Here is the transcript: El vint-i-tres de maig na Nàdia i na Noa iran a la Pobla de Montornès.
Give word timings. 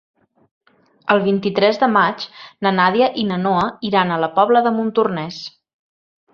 El 1.15 1.21
vint-i-tres 1.27 1.77
de 1.83 1.89
maig 1.97 2.25
na 2.67 2.73
Nàdia 2.79 3.11
i 3.25 3.29
na 3.35 3.39
Noa 3.45 3.69
iran 3.93 4.17
a 4.17 4.21
la 4.25 4.33
Pobla 4.41 4.67
de 4.71 4.77
Montornès. 4.81 5.43